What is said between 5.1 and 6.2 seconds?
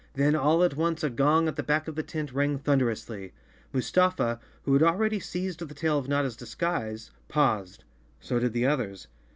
seized the tail of